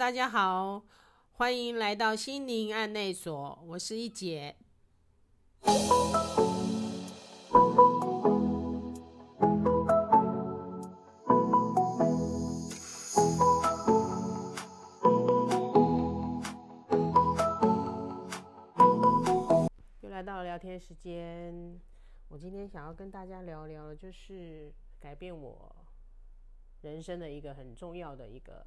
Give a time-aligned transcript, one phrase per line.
[0.00, 0.82] 大家好，
[1.32, 4.56] 欢迎来到心灵案内所，我是一姐。
[20.00, 21.78] 又来到了聊天时间，
[22.28, 25.76] 我今天想要跟大家聊聊，就是改变我
[26.80, 28.64] 人生的一个很重要的一个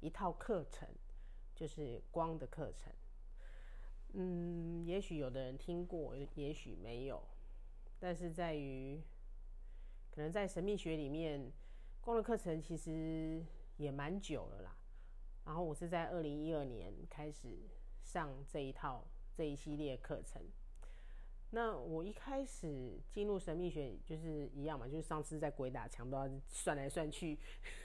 [0.00, 0.88] 一套课程，
[1.54, 2.92] 就是光的课程。
[4.12, 7.22] 嗯，也许有的人听过，也许没有，
[7.98, 9.00] 但是在于
[10.10, 11.52] 可能在神秘学里面，
[12.00, 13.44] 光的课程其实
[13.76, 14.76] 也蛮久了啦。
[15.44, 17.56] 然后我是在二零一二年开始
[18.02, 20.42] 上这一套这一系列课程。
[21.52, 27.38] 那我一开始进入神秘学就是一样嘛，就是上次在鬼打墙都要算来算去，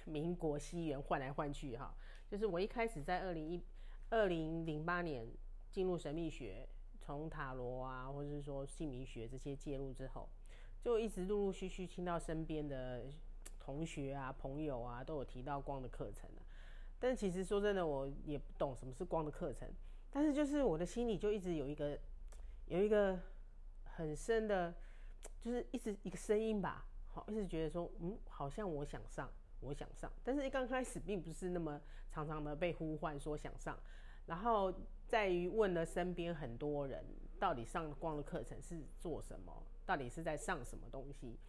[0.05, 1.95] 民国西元换来换去哈。
[2.35, 3.63] 就是我一开始在二零一
[4.09, 5.25] 二零零八年
[5.71, 6.67] 进入神秘学，
[6.99, 10.27] 从塔罗啊，或者是说姓名学这些介入之后，
[10.81, 13.05] 就一直陆陆续续听到身边的
[13.57, 16.29] 同学啊、朋友啊都有提到光的课程
[16.99, 19.69] 但其实说真的，我也不懂什么是光的课程，
[20.09, 21.97] 但是就是我的心里就一直有一个
[22.65, 23.17] 有一个。
[23.97, 24.75] 很深的，
[25.39, 29.31] 就是一直一个声音吧，好，一直觉得说，嗯，好像我想上，
[29.65, 33.77] 我想上，但是一刚开始并不是那么常常的被呼唤说想上，
[34.27, 34.73] 然后
[35.07, 37.03] 在于问了身边很多人，
[37.39, 41.39] 到底上光的课程是做什么，到底是在上什么东西，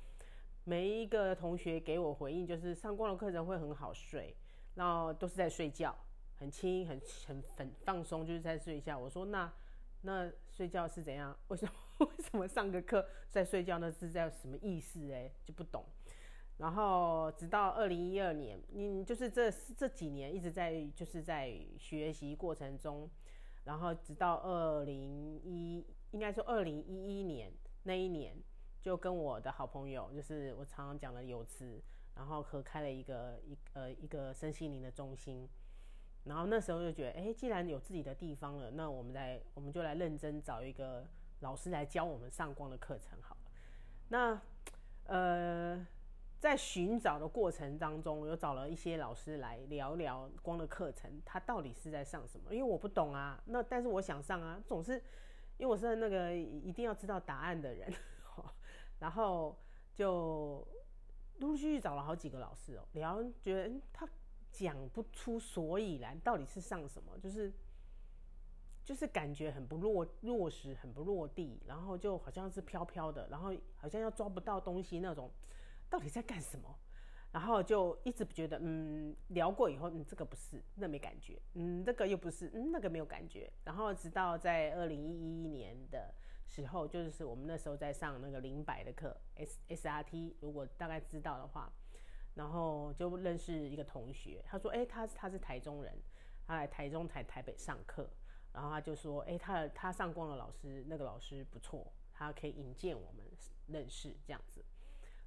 [0.64, 4.34] 每一个同学给我回应就是上光的课程会很好睡，
[4.75, 5.94] 然后都是在睡觉，
[6.37, 8.98] 很轻，很很很放松，就是在睡觉。
[8.98, 9.53] 我说那。
[10.03, 11.37] 那睡觉是怎样？
[11.48, 11.72] 为什么
[12.06, 13.78] 为什么上个课在睡觉？
[13.78, 15.11] 那是在什么意思？
[15.11, 15.84] 哎，就不懂。
[16.59, 23.11] 然后直到二零一二年，嗯，就是这这几年一直在就是在学习过程中，
[23.65, 28.37] 然后直到二零一，应该说二零一一年那一年，
[28.81, 31.83] 就跟我的好朋友，就是我常常讲的有词，
[32.15, 35.49] 然后合开了一个一呃一个身心灵的中心。
[36.25, 41.06] 然后那时候就觉得，哎，既然有自己的地方了，那我们来，我们就来认真找一个
[41.38, 43.41] 老师来教我们上光的课程好了。
[44.09, 44.43] 那，
[45.05, 45.87] 呃，
[46.47, 52.55] 在寻找的过程当中，我有找了一些老师来聊聊光的课程，他到底是在上什么？
[52.55, 53.43] 因为我不懂啊。
[53.47, 54.95] 那但是我想上啊，总是
[55.59, 57.93] 因为我是那个一定要知道答案的人，
[59.01, 59.59] 然后
[59.95, 60.67] 就
[61.39, 64.09] 陆陆续续找了好几个老师哦，聊，觉得他。
[64.53, 67.19] 讲不出所以然，到底是上什么？
[67.19, 67.53] 就是，
[68.83, 75.31] 就是感觉很不落落实，很不落地，然后就好像是飘飘的，然后好像要抓不到东西那种，
[75.89, 76.79] 到底在干什么？
[77.33, 83.53] 然后就一直觉得，嗯，聊过以后，嗯，这个不是，那没感觉，嗯，这个又不是，嗯，那个没有感觉。
[83.65, 86.15] 然后直到在二零一一年的
[86.47, 91.73] 时候，就是我们那时候在上那个零百的课，S S R T，如果大概知道的话。
[92.35, 95.99] 然后就认识一个同学，他说：“哎，他他是台中人，
[96.47, 98.07] 他来台中台台北上课，
[98.53, 103.25] 然后他就说：哎，他他上光了老师那个老师不错，他可以引荐我们
[103.69, 104.63] 认识这样子。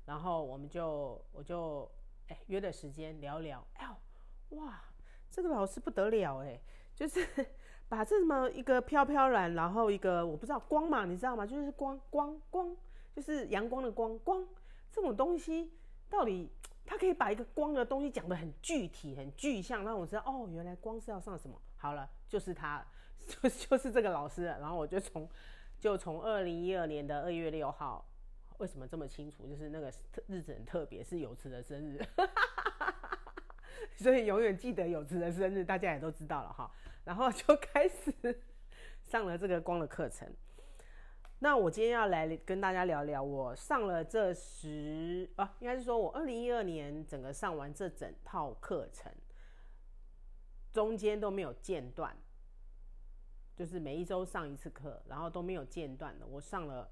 [0.09, 1.87] 然后我们就我就
[2.29, 4.81] 哎约的时间聊聊，哎呦哇，
[5.29, 6.59] 这个老师不得了哎，
[6.95, 7.23] 就是
[7.87, 11.45] 把这么一个飘飘然，然后一个我不知道光嘛，你知道吗？
[11.45, 12.75] 就是光光光，
[13.15, 14.43] 就是阳光的光光
[14.91, 15.71] 这种东西
[16.09, 16.49] 到底。”
[16.89, 21.55] 他可以把一个光的东西讲得很具体、很具象，让我知道哦，原来光是要上什么。
[21.77, 22.83] 好了，就是他，
[23.27, 24.45] 就就是这个老师。
[24.45, 25.29] 然后我就从
[25.77, 28.03] 就从二零一二年的二月六号，
[28.59, 29.47] 为什么这么清楚？
[29.47, 29.91] 就是那个
[30.27, 31.99] 日子很特别，是有慈的生日，
[33.95, 36.69] 所以永远记得有慈的生日，大家也都知道了哈。
[37.05, 38.13] 然后就开始
[39.05, 40.31] 上了这个光的课程。
[41.39, 49.09] 那我今天要来跟大家聊聊，我上了这十啊，应该是说我二零一二年整个上完这整套课程，
[50.73, 52.13] 中间都没有间断，
[53.55, 56.27] 就是每一周上一次课，然后都没有间断的。
[56.27, 56.91] 我上了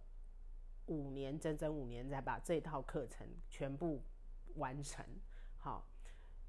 [0.88, 4.04] 五年，整整五年才把这套课程全部
[4.56, 5.06] 完成。
[5.57, 5.88] 好，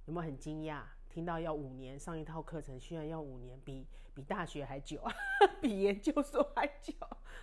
[0.07, 0.83] 有没有很惊讶？
[1.09, 5.03] 听到要五年上一套课程，居然要五年，比比大学还久，
[5.61, 6.95] 比研究所还久。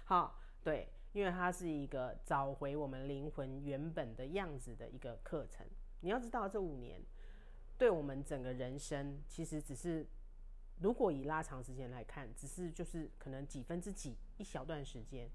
[0.04, 0.42] 好。
[0.64, 5.64] 对，因为它是一个找回我们灵魂原本的样子的一个课程。
[6.00, 7.00] 你要知道，这五年
[7.78, 10.08] 对我们整个人生，其实只是
[10.80, 15.30] 如果以拉长时间来看，只是就是可能几分之几一小段时间。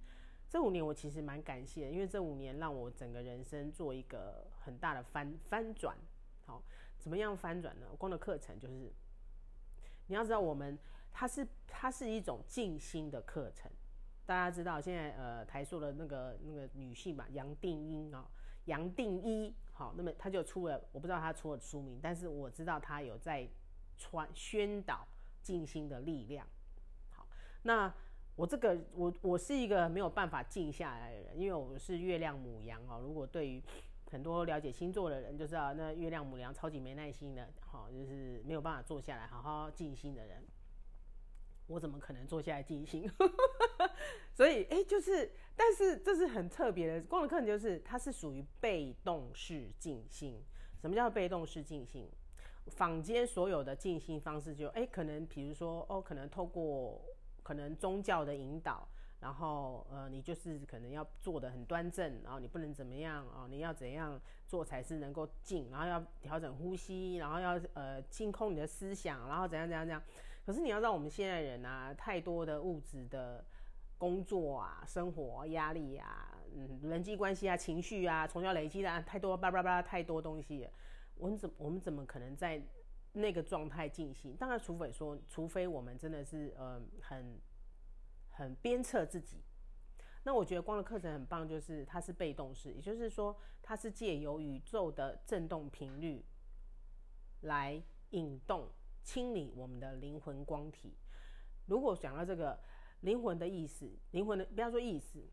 [0.50, 5.96] 这五年我其实蛮感谢，因为这五年让我整个人生做一个很大的翻翻转。
[6.44, 6.60] 好，
[6.98, 7.86] 怎么样翻转呢？
[7.96, 8.92] 光的课程就是
[10.08, 10.76] 你要知道，我们
[11.12, 13.70] 它是它是一种静心的课程。
[14.26, 18.28] 大家知道现在呃台塑的那个那个女性嘛，杨定英啊，
[18.64, 23.48] 杨定一，好，那么他就出了，我不知道他出了书名，但是我知道他有在
[23.96, 25.06] 传宣导
[25.42, 26.44] 静心的力量。
[27.10, 27.24] 好，
[27.62, 27.94] 那
[28.40, 32.98] 我这个我我是一个没有办法静下来的人，因为我是月亮母羊哦。
[33.02, 33.62] 如果对于
[34.10, 40.42] 很多了解星座的人就知道，那月亮母羊超级没耐心的，好，就是没有办法坐下来好好静心的人。
[41.66, 43.06] 我怎么可能坐下来静心？
[44.32, 47.02] 所以，哎，就是，但是这是很特别的。
[47.02, 50.42] 光的课程就是，它是属于被动式静心。
[50.80, 52.08] 什么叫被动式静心？
[52.68, 57.04] 坊间所有的静心方式，就，哎，可能比如说，哦，可能透过
[57.50, 58.86] 可能宗教的引导，
[59.18, 63.48] 然后，呃，你就是可能要做的很端正，然后你不能怎么样啊？
[63.50, 65.68] 你要怎样做才是能够静？
[65.68, 70.00] 然后要调整呼吸，然后要呃清空你的思想，然后怎样怎样怎样。
[70.46, 73.44] 可是你要知道，我们现在人啊，太多的物质的
[73.98, 80.68] 工作啊、生活压力啊、嗯、人际关系啊、情绪啊，从小累积的太多叭叭叭太多东西，
[81.16, 82.62] 我们怎我们怎么可能在
[83.12, 84.36] 那个状态进行？
[84.36, 87.40] 当然，除非说，除非我们真的是呃很
[88.30, 89.42] 很鞭策自己。
[90.22, 96.24] 那我觉得光的课程很棒，就是它是被动式，也就是说，它是借由宇宙的振动频率
[97.42, 98.68] 来引动。
[99.02, 100.94] 清理我们的灵魂光体。
[101.64, 102.60] 如果讲到这个
[103.00, 105.26] 灵魂的意思，灵魂的不要说意思，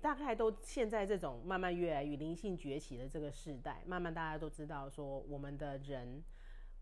[0.00, 6.22] 大概都现在这种慢慢越来越灵性崛起的这个时代，慢慢大家都知道说，我们的人，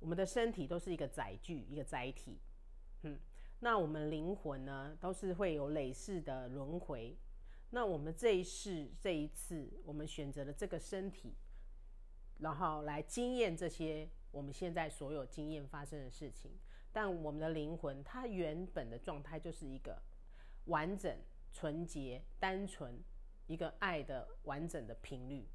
[0.00, 2.40] 我们的身体都是一个载具，一个载体。
[3.02, 3.18] 嗯，
[3.60, 7.16] 那我们灵魂呢，都是会有累世的轮回。
[7.70, 11.36] 那我们这一世这一次，我们选择了这个身体，
[12.38, 14.10] 然后来经验这些。
[14.32, 16.52] 我们现在所有经验发生的事情，
[16.92, 20.00] 但我们的灵魂它原本的状态就是一个
[20.66, 21.18] 完整、
[21.52, 23.02] 纯洁、单纯，
[23.48, 25.48] 一个爱的完整的频率。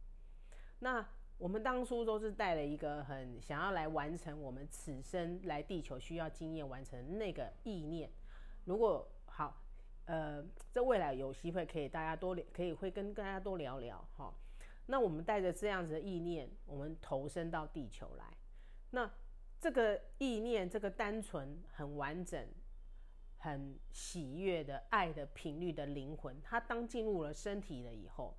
[0.79, 8.09] 那我们当初都是带了一个很想要来完成我们此生来地球需要经验完成那个意念。
[8.63, 9.61] 如果好，
[10.05, 14.33] 呃，这未来有机会可以大家多可以会跟大家多聊聊哈。
[14.87, 18.25] 那我们带着这样子的意念，我们投身到地球来。
[18.91, 19.11] 那
[19.59, 22.47] 这个意念，这个单纯、很完整、
[23.39, 28.37] 很喜悦的爱的频率的灵魂，它当进入了身体了以后，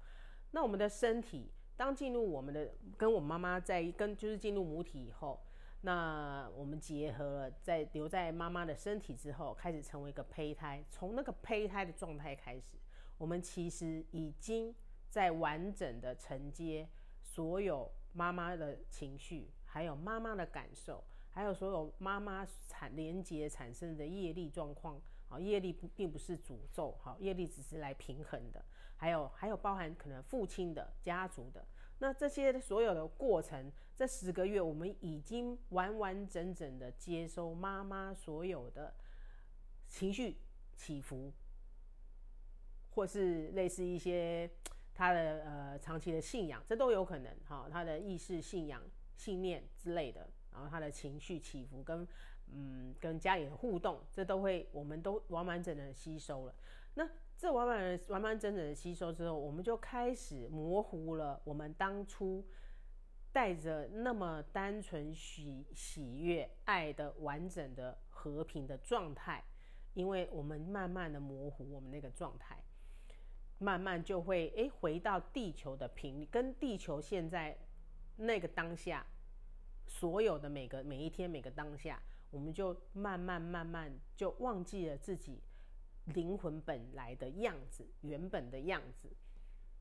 [0.52, 5.40] 那我们的身体当进入我们的跟我妈妈在跟就是进入母体以后，
[5.82, 10.84] 那我们结合了，在留在妈妈的身体之后，开始成为一个胚胎。
[10.90, 12.78] 从那个胚胎的状态开始，
[13.19, 14.75] 我们其实已经
[15.08, 16.88] 在完整的承接
[17.20, 19.52] 所有妈妈的情绪。
[19.69, 24.99] 还有妈妈的感受，还有所有妈妈产连接产生的业力状况，
[25.29, 28.64] 好，业力不并不是诅咒，好，业力只是来平衡的。
[28.96, 31.66] 还有还有包含可能父亲的家族的，
[31.98, 38.94] 那这些所有的过程，这十个月我们已经完完整整的接收妈妈所有的
[39.87, 40.38] 情绪
[40.76, 41.32] 起伏，
[42.90, 44.50] 或是类似一些
[44.94, 48.82] 他的呃长期的信仰，这都有可能哈，他的意识信仰。
[49.19, 52.06] 信念之类的，然后他的情绪起伏跟
[52.52, 56.55] 嗯跟家里的互动，这都会我们都完完整整的吸收了。
[56.93, 62.46] 那这完完完完整整的吸收之后，我们就开始模糊了我们当初
[63.32, 69.44] 带着那么单纯喜喜悦爱的完整的和平的状态，
[69.94, 72.62] 因为我们慢慢的模糊我们那个状态，
[73.58, 77.58] 慢慢就会诶回到地球的频率，跟地球现在。
[78.19, 79.06] 那个当下，
[79.86, 85.43] 所有的每个每一天每个当下，我们就慢慢慢慢就忘记了自己
[86.06, 89.08] 灵魂本来的样子，原本的样子。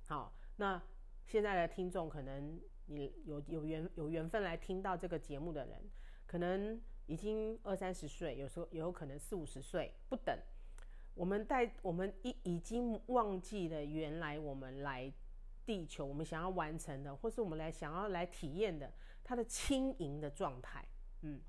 [0.08, 0.82] 好，那
[1.26, 5.82] 现在的听众可能你有有缘有缘分来听到这个节目的人，
[6.26, 10.38] 可能已经二三十岁，有时候也有可能四五十岁不等。
[11.14, 15.12] 我们带我们已已经忘记了原来我们来。
[15.68, 20.88] 地球，我们想要完成的，或是我们来想要来体验的，它的轻盈的状态，
[21.24, 21.42] 嗯，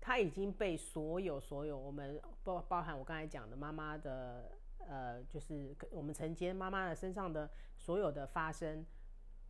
[0.00, 8.84] 它已经被所有所有我们包包含我刚才讲的妈妈的，呃，就是我们承接妈妈的身上的所有的发生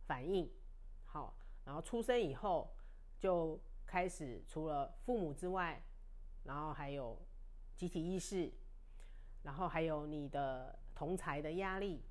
[0.05, 0.51] 反应，
[1.05, 2.73] 好，然后出生以后
[3.17, 5.81] 就开始除了父母之外，
[6.43, 7.21] 然后还有
[7.75, 8.51] 集体意识，
[9.43, 12.03] 然后还有你的同才的压力，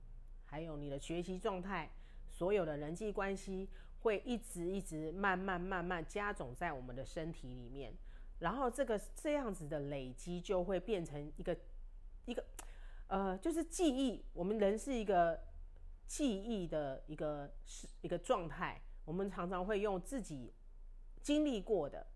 [0.45, 1.91] 还有你的学习状态。
[2.31, 3.69] 所有的人际关系
[4.01, 7.93] 会一直一直慢慢慢慢加总在我们的身体里面，
[8.41, 11.59] 然后这个这样子的累积就会变成一个
[12.25, 12.45] 一个
[13.09, 14.25] 呃，就是记忆。
[14.33, 15.41] 我们人是一个
[16.07, 20.55] 记忆的一个是一个状态，我们常常会用自己
[21.21, 22.07] 经历过的，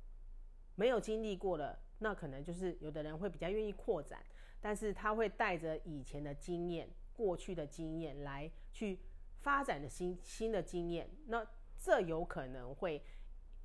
[0.76, 4.24] 没有经历过的，那可能就是有的人会比较愿意扩展，
[4.60, 9.00] 但是他会带着以前的经验、过去的经验来去
[9.40, 11.44] 发展的新新的经验，那
[11.76, 13.02] 这有可能会。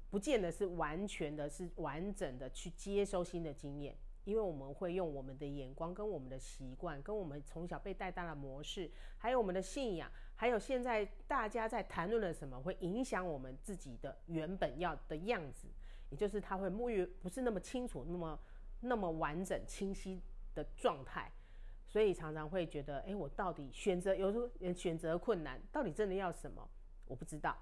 [0.09, 15.67] 不见得是完全的，是完整的去接收新的经验，因为我们会用我们的眼光、跟我们的习惯、跟我们从小被带大的模式，还有我们的信仰，还有现在大家在谈论的什么，会影响我们自己的原本要的样子，
[16.09, 18.39] 也就是他会沐浴不是那么清楚、那么
[18.79, 20.21] 那么完整、清晰
[20.55, 21.29] 的状态，
[21.85, 26.69] 所以常常会觉得，哎，我到底选择有时候选择困难，到底真的要什么？
[27.07, 27.57] 我不知道。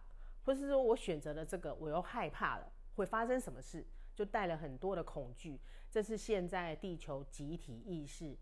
[0.45, 3.83] 或是说我选择了这个，我又害怕了，会发生什么事？
[4.13, 5.59] 就带了很多的恐惧。
[5.89, 8.37] 这是现在地球集体意识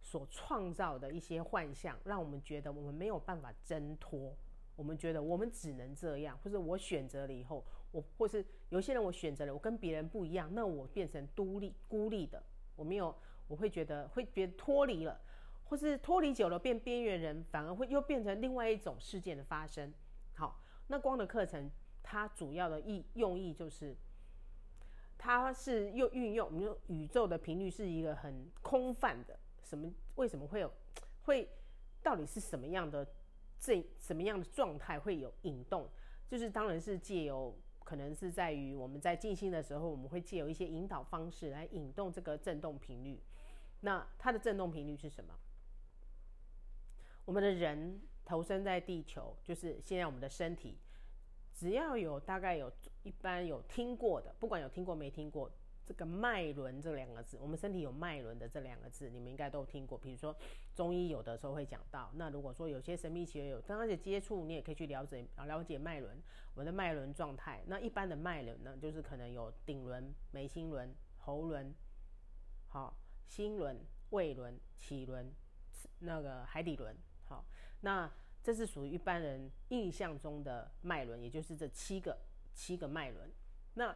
[0.00, 4.36] 所创造的一些幻象，让我们觉得我们没有办法挣脱。
[4.76, 12.40] 我们觉得我们只能这样，或者我选择了以后，我或是有些人我选择了，我跟别人不一样，那我变成独立孤立的。
[12.76, 13.12] 我没有，
[13.48, 15.20] 我会觉得会别脱离了，
[15.64, 19.92] 或是脱离久了变边缘人，反而会又变成另外一种事件的发生。
[20.90, 21.70] 那光的课程，
[22.02, 23.94] 它主要的意用意就是，
[25.18, 30.72] 它是又运用，我们宇宙的频率是一个很空泛的，什么为什么会有，
[31.24, 31.46] 会
[32.02, 33.06] 到底是什么样的
[33.60, 35.86] 这什么样的状态会有引动？
[36.26, 37.54] 就是当然是借由，
[37.84, 43.22] 可能是在于我们在静心的时候，我们会借由一些引导方式来引动这个振动频率。
[43.80, 45.34] 那它的振动频率是什么？
[47.26, 48.00] 我们的人。
[48.28, 50.76] 投身在地球，就是现在我们的身体，
[51.54, 52.70] 只要有大概有
[53.02, 55.50] 一般有听过的，不管有听过没听过，
[55.86, 59.96] 这个脉轮这两个字，我们身体有脉轮的这两个字，你们应该都听过。
[59.96, 60.36] 比如说
[60.74, 67.64] 中医有的时候会讲到，那如果说有些神秘学有刚开始接触，你也可以去了解了解脉轮，我们的脉轮状态。
[67.66, 71.74] 那一般的脉轮呢，就是可能有顶轮、眉心轮、喉轮、
[72.68, 72.94] 好
[73.26, 73.80] 心轮、
[74.10, 75.32] 胃轮、脐轮、
[76.00, 76.94] 那个海底轮。
[77.24, 77.44] 好，
[77.80, 78.10] 那
[78.42, 82.18] 这是属于一般人印象中的脉轮，也就是这七个
[82.54, 83.30] 七个脉轮。
[83.74, 83.94] 那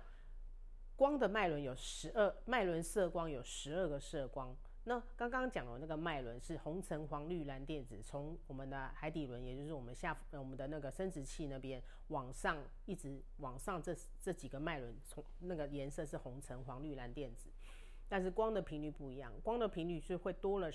[0.94, 4.54] 光的脉轮有十二，脉轮色光有十二个色光。
[4.84, 17.48] 那刚刚讲的那个脉轮是红橙黄绿蓝靛紫，从我们的海底轮，也就是我们下我们的那个生殖器那边往上一直往上，这这几个脉轮从那个颜色是红橙黄绿蓝靛紫。
[18.08, 20.70] 但是光的频率不一样，光的频率是会多了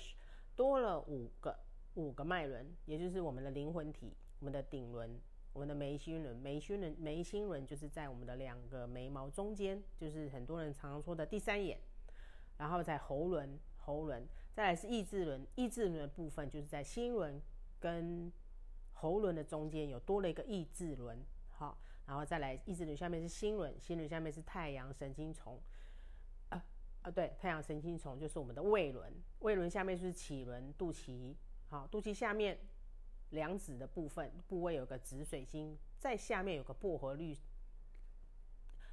[0.56, 1.56] 多了五个。
[1.98, 5.20] 五个脉轮，也就是我们的灵魂体，我们的顶轮，
[5.52, 6.36] 我们的眉心轮。
[6.36, 11.80] 眉心轮，眉心轮就是在我们的两个眉毛中间，就是很多人常常说的第三眼。
[12.56, 17.42] 然后在喉轮，喉轮，再来是意志轮，意志轮的部分就是在心轮
[17.80, 18.32] 跟
[18.92, 21.20] 喉轮的中间有多了一个意志轮。
[21.50, 21.76] 好，
[22.06, 25.60] 然后再来意志轮下面是心轮，心轮下面是太阳神经丛。
[26.50, 26.64] 啊
[27.02, 31.34] 啊，对，太阳神经丛就是我们的胃轮，胃轮下面就是脐轮，肚脐。
[31.68, 32.58] 好，肚脐下面
[33.30, 37.36] 两指的部分部位有个紫水晶，在下面有个薄荷绿，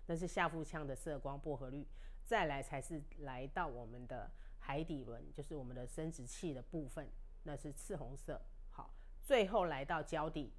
[0.07, 1.87] 那是下腹腔的色光薄荷绿。
[2.25, 7.07] 再来才是来到我们的海底轮，就是我们的生殖器的部分，
[7.43, 8.41] 那是赤红色。
[8.71, 8.91] 好，
[9.21, 10.51] 最后来到脚底，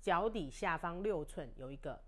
[0.00, 2.02] 脚底下方六寸有一个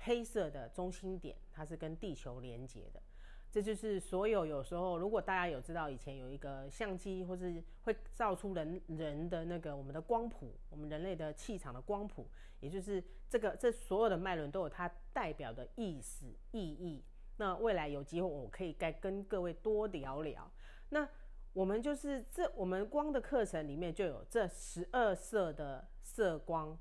[0.00, 3.02] 黑色的中心点，它是跟地球连接的。
[3.50, 12.28] 这就是所有有时候，如果大家有知道以前有一个相机，或是会照出人人的那个我们的光谱，我们人类的气场的光谱，
[12.60, 17.02] 也就是这个这所有的脉轮都有它代表的意思意义。
[17.38, 20.50] 那未来有机会我可以该跟各位多聊聊。
[20.90, 21.08] 那
[21.54, 26.78] 我们就是这我们光的课程里面就有这十二色的色光，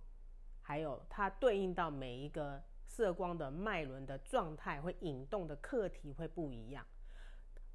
[0.62, 2.62] 还有它对应到每一个。
[2.96, 6.86] 色光的脉轮的状态会引动的课题会不一样，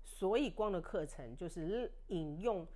[0.02, 2.66] 所以光的课程就是引用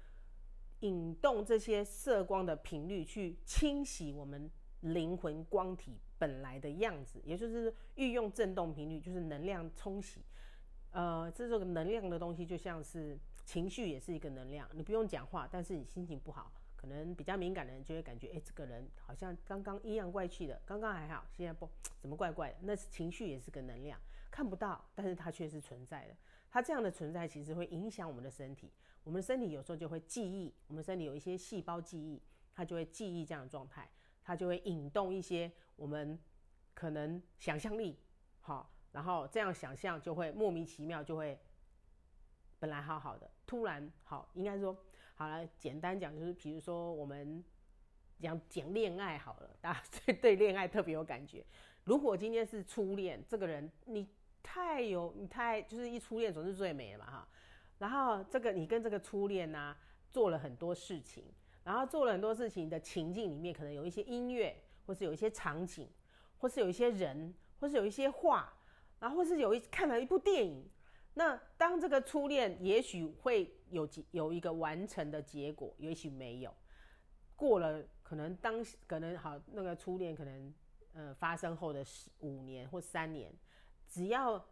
[0.80, 10.20] 引动这些色光的频率去清洗我们灵魂光体本来的样子，也就是运用振动频率，就是能量冲洗。
[10.90, 14.68] 呃，这种能量的东西就像是情绪，也是一个能量。
[14.74, 16.52] 你不用讲话，但是你心情不好。
[16.84, 21.66] 可能比较敏感的人就会感觉，哎，这个人好像刚刚阴阳怪气的，刚刚还好，现在不
[21.98, 22.58] 怎么怪怪的。
[22.60, 23.98] 那是情绪也是个能量，
[24.30, 26.14] 看不到，但是它却是存在的。
[26.50, 28.70] 它这样的存在其实会影响我们的身体，
[29.02, 32.20] 我们的身体有时候就会记忆，我们身体有一些细胞记忆，
[32.54, 33.88] 它就会记忆这样的状态，
[34.22, 36.20] 它就会引动一些我们
[36.74, 37.98] 可能想象力，
[38.42, 41.40] 好，然后这样想象就会莫名其妙就会
[42.58, 44.76] 本来好好的，突然好，应该说
[45.16, 47.42] 好了，简单讲就是，比如说我们
[48.21, 51.44] 讲讲恋爱好了，大家 对对恋爱特别有感觉。
[51.85, 54.09] 如果今天是初恋，这个人你
[54.42, 57.28] 太有你太就是一初恋总是最美的嘛哈。
[57.78, 59.76] 然后这个你跟这个初恋呢
[60.11, 61.25] 做了很多事情，
[61.62, 65.88] 然后做了很多事情的情境里面，可能有一些音乐，或是有一些场景，
[66.38, 68.52] 或是有一些人，或是有一些话，
[68.99, 70.68] 然后或是有一看了一部电影。
[71.14, 76.54] 那当这个初恋也许会有有一个完成的结果，也许没有。
[77.35, 80.54] 过了可能当可能好那个初恋可能
[80.92, 83.33] 呃发生后的十五年或三年，
[83.88, 84.44] 只要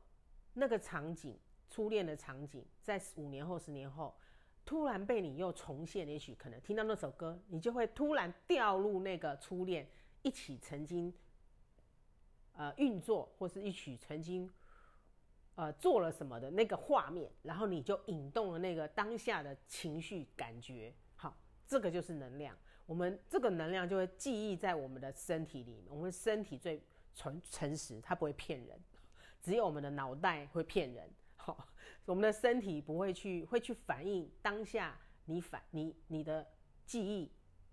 [0.55, 1.39] 那个场景。
[1.75, 4.15] 初恋的场景，在五年后、十年后，
[4.63, 9.89] 突然被你又重现，也许可能听到那首歌，你就会突然掉入那个初恋
[10.21, 11.11] 一起曾经
[12.53, 14.53] 呃运作，或是一起曾经
[15.55, 20.95] 呃做了什么的那个画面，然后你就引动了那个当下的情绪感觉。
[21.17, 22.57] 好，这个就是能量，
[22.87, 25.85] 我们这个能量就会记忆在我们的身体里面。
[25.89, 26.83] 我们身体最
[27.15, 28.81] 诚诚实，它不会骗人，
[29.43, 31.11] 只有我们的脑袋会骗人。
[31.37, 31.69] 好，
[32.05, 36.47] 我们的身体不会去，会去反映当下你反你你的
[36.87, 37.31] 记忆，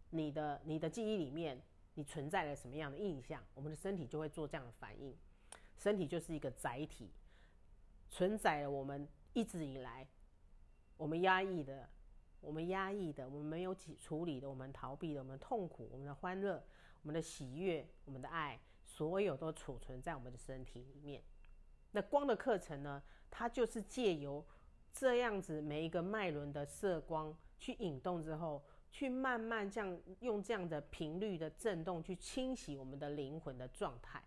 [0.10, 1.62] 你的你的记忆里面
[1.94, 5.16] 你存在了什么样的印象，我们的身体就会做这样的反应。
[5.78, 7.10] 身体就是一个载体，
[8.10, 10.08] 存在了我们一直以来
[10.98, 11.88] 我们压抑的、
[12.42, 16.64] 我们压抑的、我们没有处理的、我们逃避的、我们痛苦、我们的欢乐、
[17.02, 21.24] 我们的喜悦、我们的爱，所有都储存在我们的身体里面。
[21.92, 23.02] 那光的课程呢？
[23.32, 24.44] 它就是借由
[24.92, 34.24] 这样子每一个脉轮的色光去引动之后，去慢慢这样用这样的频率的震动去清洗我们的灵魂的状态。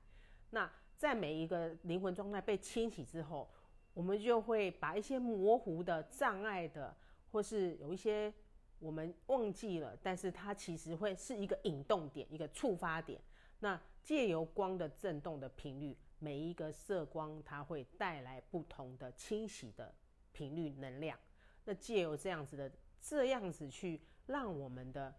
[0.51, 3.51] 那在每一个灵魂状态被清洗之后，
[3.95, 6.97] 我们就会把一些模糊的障碍的，
[7.31, 8.33] 或是有一些
[8.79, 13.21] 我们忘记了，但是它其实会是一个引动点，一个触发点。
[13.61, 15.97] 那借由光的震动的频率。
[16.19, 19.93] 每一个色光，它会带来不同的清洗的
[20.31, 21.19] 频率能量。
[21.65, 25.13] 那借由这样子的这样子去让我们的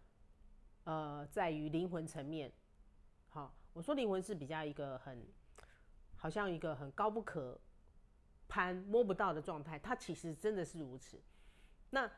[0.86, 2.50] 呃，在于灵魂层面，
[3.28, 5.28] 好，我说灵魂是比较一个很，
[6.16, 7.60] 好像一个很高不可
[8.48, 9.78] 攀、摸不到的状态。
[9.80, 11.22] 它其实真的是如此。
[11.90, 12.10] 那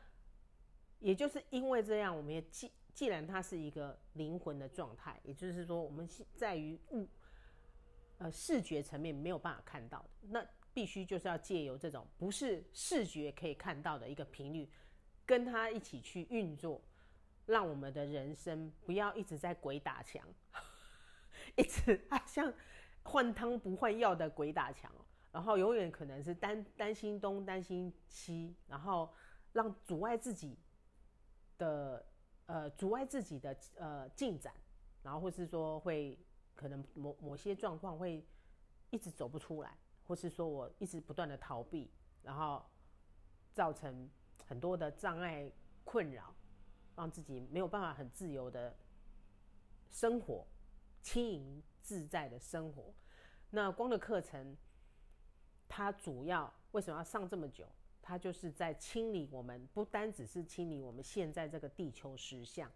[0.98, 7.08] 也就是因为这样，我们也既既然它是一个灵魂的状态，也就是说，我们在于物。
[8.18, 14.66] 呃，视觉层面没有办法看到的，那必须就是要借由这种不是视觉可以看到的一个频率，
[15.26, 16.80] 跟他一起去运作，
[17.44, 20.26] 让我们的人生不要一直在鬼打墙，
[21.56, 22.50] 一直 啊像
[23.02, 25.04] 换汤不换药的鬼打墙哦，
[25.36, 29.12] 然后永远可能是担担心东担心西，然后
[29.52, 30.56] 让阻碍自己
[31.58, 32.06] 的
[32.46, 34.54] 呃阻碍自己的呃进展，
[35.02, 36.18] 然后或是说会。
[36.58, 38.26] 可能某某些状况会
[38.88, 42.64] 一直走不出来，或是说我一直不断的逃避，然后
[43.52, 44.08] 造成
[44.46, 45.52] 很多的障碍
[45.84, 46.34] 困扰，
[46.96, 48.74] 让自己没有办法很自由的
[49.90, 50.46] 生活，
[51.02, 52.90] 轻盈自在的生活。
[53.50, 54.56] 那光的课程，
[55.68, 57.66] 它主要为什么要上这么久？
[58.02, 62.70] 它就是在清理我们，不单只是清理我们现在这个地球实相，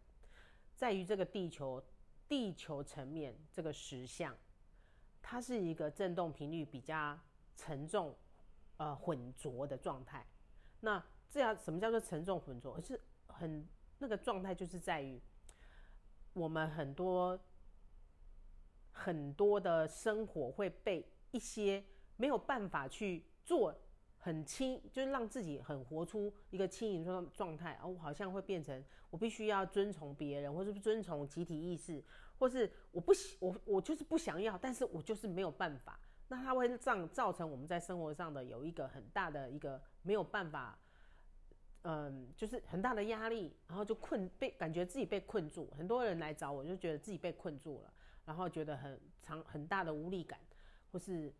[0.76, 1.82] 在于这个地球。
[2.28, 4.32] 地球层面这个实像，
[5.20, 7.18] 它是一个振动频率比较
[7.56, 8.16] 沉重、
[8.76, 10.24] 呃混浊的状态。
[10.78, 12.80] 那这样什么叫做沉重混浊？
[12.80, 13.66] 是很
[13.98, 15.20] 那个状态，就是在于
[16.32, 17.36] 我们很多
[18.92, 21.84] 很多的生活会被一些
[22.20, 23.74] 没有办法去做。
[24.22, 32.04] 很轻，就是让自己很活出一个轻盈状状态，哦，好像会变成我必须要遵从别人，或是遵从集体意识，
[32.38, 35.98] 或是我不喜我我就是不想要，但是我就是没有办法。
[36.28, 40.78] 那它会样造成我们在生活上的有一个很大的一个没有办法，
[41.84, 45.70] 嗯，就是很大的压力，然后就困被感觉自己被困住。
[45.78, 47.92] 很多人来找我就觉得自己被困住了，
[48.26, 50.38] 然后觉得很长很大的无力感，
[50.92, 51.32] 或是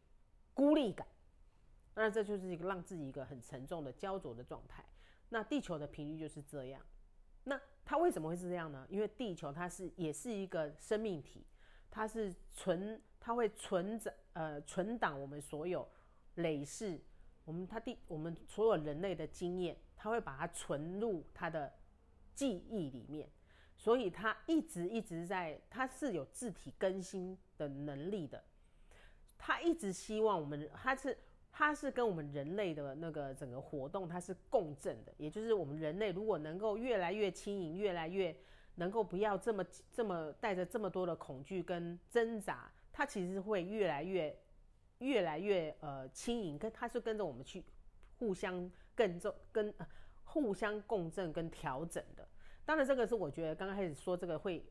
[0.61, 1.07] 孤立感。
[1.95, 4.85] 那这就是一个让自己一个很沉重的焦灼的状态。
[5.31, 6.83] 那地球的频率就是这样。
[7.45, 8.87] 那它为什么会是这样呢？
[8.91, 11.47] 因为地球它是也是一个生命体，
[11.91, 15.89] 它是存，它会存着呃存档我们所有
[16.35, 17.01] 累世，
[17.47, 21.73] 我们它地我们所有人类的经验，它会把它存入它的
[22.35, 23.31] 记忆里面，
[23.79, 28.45] 所以它一直一直在，它是有自体更新的能力的。
[29.43, 31.17] 他一直希望我们，他是
[31.51, 38.37] 他是跟我们人类的那个整个活动，它是共振的，也就是我们人类如果能够越来越轻盈，越来越
[38.75, 44.39] 能够不要这么这么带着这么多的恐惧跟挣扎，它其实会越来越
[44.99, 47.65] 越来越呃轻盈，跟它是跟着我们去
[48.19, 49.75] 互相更重跟
[50.25, 52.29] 互相共振跟调整的。
[52.67, 54.63] 当然，这个是我觉得刚开始说这个会，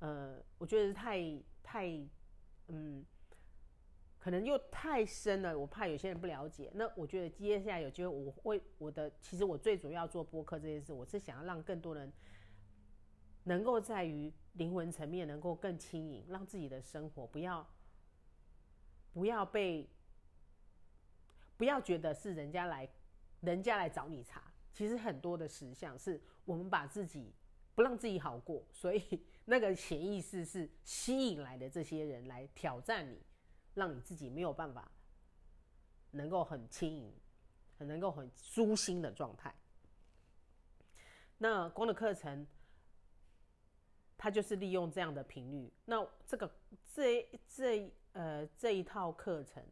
[0.00, 1.88] 呃，我觉得太太
[2.66, 3.06] 嗯。
[4.20, 6.70] 可能又太深了，我怕有些人不了解。
[6.74, 12.12] 那我觉得接下来有机会，我会我的其实我最主要做播客这件事，我是想要让更多人
[13.44, 17.66] 能够在于灵魂层面能够更轻盈，让自己的生活不要
[19.14, 19.88] 不要被
[21.56, 22.86] 不要觉得是人家来
[23.40, 24.42] 人家来找你茬。
[24.70, 27.32] 其实很多的实相是我们把自己
[27.74, 33.18] 不让自己好过，所以那个潜意识是吸引来的这些人来挑战你。
[33.74, 34.90] 让你自己没有办法
[36.10, 37.12] 能够很轻盈、
[37.78, 39.54] 很能够很舒心的状态。
[41.38, 42.46] 那光的课程，
[44.18, 45.72] 它就是利用这样的频率。
[45.84, 46.50] 那这个
[46.92, 49.64] 这这呃这一套课程，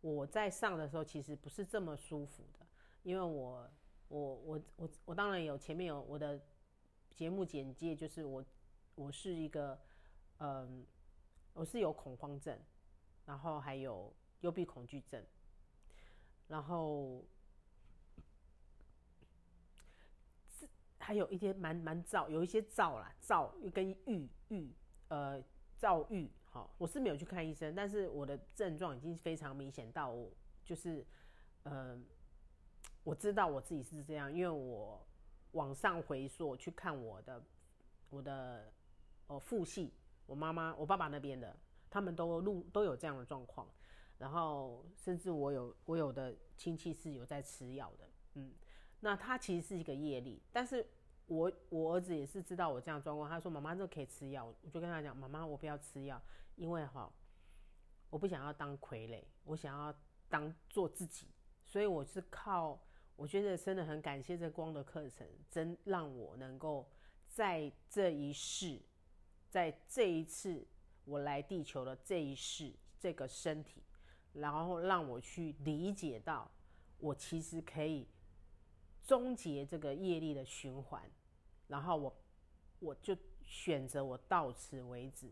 [0.00, 2.66] 我在上的时候其实不是这么舒服的，
[3.02, 3.70] 因为我
[4.08, 6.40] 我我我我当然有前面有我的
[7.14, 8.44] 节目简介，就是我
[8.94, 9.78] 我是一个
[10.38, 10.86] 嗯，
[11.52, 12.58] 我是有恐慌症。
[13.26, 15.24] 然后还有幽闭恐惧症，
[16.46, 17.24] 然后
[20.98, 24.70] 还有一些蛮蛮躁，有一些躁啦，躁跟郁郁
[25.08, 25.42] 呃
[25.76, 26.30] 躁郁。
[26.44, 30.30] 好，我是没有去看医生，但是我的症状已经非常明显到，我
[30.62, 31.04] 就是
[31.64, 31.98] 呃，
[33.02, 35.04] 我知道我自己是这样，因为我
[35.52, 37.42] 往上回溯去看我的
[38.10, 38.72] 我的
[39.26, 39.92] 呃父系，
[40.26, 41.56] 我妈妈我爸爸那边的。
[41.94, 43.68] 他们都录都有这样的状况，
[44.18, 48.52] 然后甚至我有我有的亲戚是有在吃药的，嗯，
[48.98, 50.84] 那他其实是一个业力，但是
[51.26, 56.20] 我我儿子也是知道我这样状况，他说妈妈这可以吃药，我就跟他讲妈妈我不要吃药，
[56.56, 57.08] 因为哈
[58.10, 59.96] 我不想要当傀儡，我想要
[60.28, 61.28] 当做自己，
[61.64, 62.82] 所以我是靠
[63.14, 66.90] 我觉得真的很感谢这光的课程，真让我能够
[67.28, 68.82] 在这一世，
[69.48, 70.66] 在这一次。
[71.04, 73.82] 我来地球的这一世，这个身体，
[74.32, 76.50] 然后让我去理解到，
[76.98, 78.06] 我其实可以
[79.02, 81.02] 终结这个业力的循环，
[81.68, 82.16] 然后我
[82.80, 85.30] 我就选择我到此为止。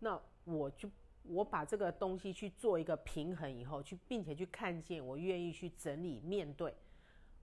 [0.00, 0.90] 那我就
[1.22, 6.74] 我把这个东西去做一个平衡以后，去并且去看见，我愿意去整理面对，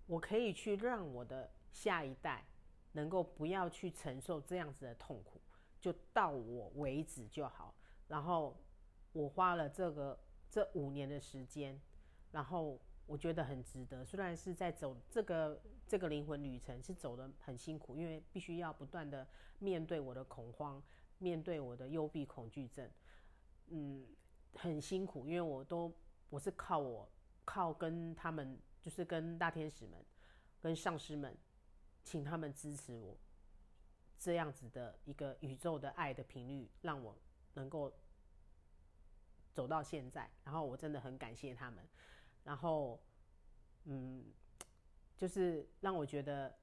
[0.06, 2.46] 我可以去让我的下一代
[2.92, 5.42] 能够不要去承受这样子的痛苦。
[5.86, 7.76] 就到我为止就好。
[8.08, 8.60] 然后
[9.12, 10.20] 我花了这个
[10.50, 11.80] 这五年的时间，
[12.32, 14.04] 然后我觉得很值得。
[14.04, 19.28] 虽然是在走这个这个灵魂旅程，是走的很辛苦，因为必须要不断的
[19.60, 20.82] 面对我的恐慌，
[21.20, 22.90] 面对我的幽闭恐惧症，
[23.68, 24.08] 嗯，
[24.56, 25.28] 很辛苦。
[25.28, 25.94] 因为我都
[26.32, 27.08] 我是靠我
[27.44, 30.04] 靠跟他们，就是跟大天使们、
[30.60, 31.38] 跟上师们，
[32.04, 33.16] 请他们支持我。
[34.18, 37.16] 这样子的一个宇宙的爱的频率，让我
[37.54, 37.94] 能够
[39.54, 41.88] 走到现在，然后我真的很感谢他们，
[42.44, 43.00] 然后，
[43.84, 44.26] 嗯，
[45.16, 46.54] 就是让我觉得，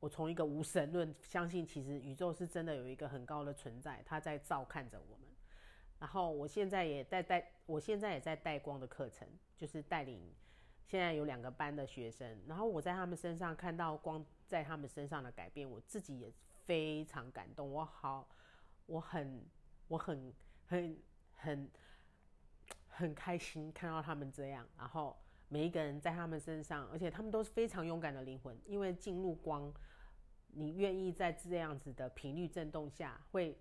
[0.00, 5.28] 我从一个无神论相信，其实宇宙是真的有一个很高的存在，它在照看着我们。
[5.98, 10.32] 然后我现在也在带，我现在也在带光的课程，就是带领
[10.86, 16.32] 现在有两个班的学生，然后我在他们身上看到光在他们身上的改变，我自己也。
[16.64, 18.26] 非常感动，我好，
[18.86, 19.44] 我很，
[19.86, 20.32] 我很，
[20.64, 20.98] 很，
[21.32, 21.70] 很，
[22.88, 24.66] 很开心看到他们这样。
[24.78, 25.14] 然后
[25.48, 29.72] 每一个人在他们身上，而且他们都是非常勇敢的灵魂，因为进入光，
[30.48, 33.58] 你愿意在这样子的频率震动下，会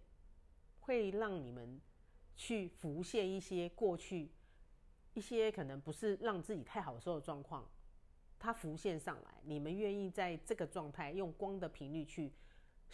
[0.80, 1.82] 会让你们
[2.38, 4.32] 去浮现一些过去
[5.13, 7.70] 一些可能不是让自己太好受的状况，
[8.39, 9.42] 它浮现上来。
[9.44, 12.32] 你们愿意在这个状态用光的频率去。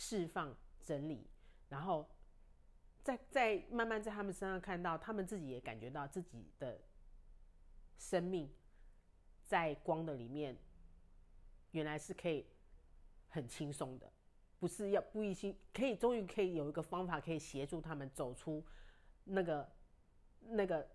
[0.02, 1.28] 释放、整理，
[1.68, 2.10] 然后
[3.04, 6.80] 再再慢慢在他们身上看到，他们自己也感觉到自己的
[7.98, 8.50] 生命
[9.44, 10.58] 在光的里面，
[11.72, 12.46] 原来是可以
[13.28, 14.10] 很轻松的，
[14.58, 18.66] 不是要不一心，可以终于可以有一个方法可以协助他们走出
[19.26, 19.70] 那个
[20.40, 20.90] 那个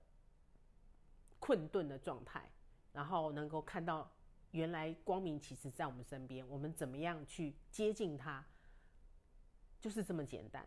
[1.39, 2.51] 困顿的状态，
[2.95, 4.11] 然后能够看到
[4.53, 8.43] 原来光明其实在我们身边，我们怎么样去接近它。
[9.85, 10.67] 就是这么简单，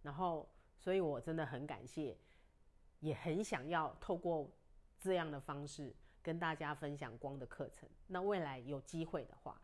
[0.00, 2.16] 然后，所以我真的很感谢，
[3.00, 4.50] 也很想要透过
[4.98, 7.86] 这样的方式跟大家分享光的课程。
[8.06, 9.60] 那未来有机会的话，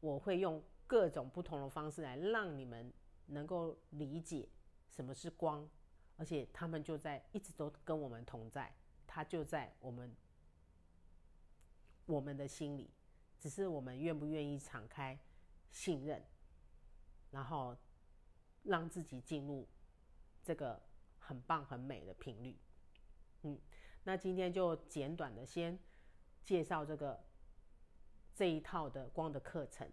[0.00, 2.90] 我会用各种不同的方式来让你们
[3.26, 4.48] 能够理解
[4.88, 5.68] 什么是光，
[6.16, 8.74] 而且他们就在一直都跟我们同在，
[9.06, 10.10] 他就在我们
[12.06, 12.90] 我们的心里，
[13.38, 15.18] 只是我们愿不愿意敞开、
[15.70, 16.24] 信任，
[17.34, 17.76] 然后
[18.62, 19.68] 让自己进入
[20.40, 20.80] 这个
[21.18, 22.56] 很棒、很美的频率。
[23.42, 23.58] 嗯，
[24.04, 25.76] 那今天就简短的先
[26.44, 27.24] 介绍这个
[28.32, 29.90] 这一套的光的课程。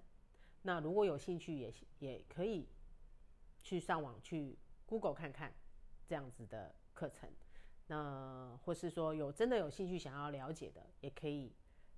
[0.62, 2.70] 那如果有兴趣，也也可以
[3.64, 5.52] 去上网去 Google 看看
[6.06, 7.28] 这样子的课程。
[7.88, 11.56] 那或是说有真的有兴趣想要了解的，也可以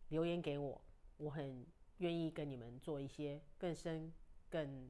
[0.07, 0.81] 留言给我，
[1.17, 4.11] 我很愿意跟你们做一些更深、
[4.49, 4.89] 更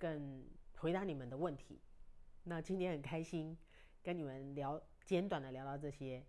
[0.00, 0.44] 更
[0.78, 1.78] 回答你们的问题。
[2.42, 3.56] 那今天很开心
[4.02, 6.24] 跟你们聊，简短的聊到这些。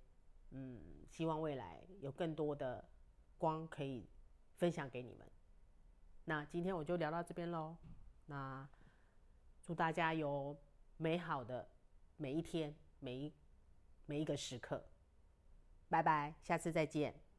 [0.49, 2.85] 嗯，希望未来有更多的
[3.37, 4.09] 光可以
[4.57, 5.25] 分享给你们。
[6.25, 7.77] 那今天我就聊到这边喽。
[8.25, 8.67] 那
[9.61, 10.61] 祝大家有
[10.97, 11.71] 美好的
[12.17, 13.33] 每一天，每一
[14.05, 14.85] 每一个时刻。
[15.87, 17.30] 拜拜，下次再见。